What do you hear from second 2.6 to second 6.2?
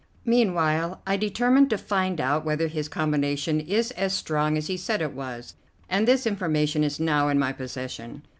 his combination is as strong as he said it was, and